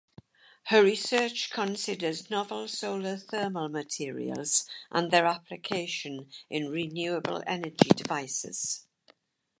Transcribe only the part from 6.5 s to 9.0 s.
renewable energy devices.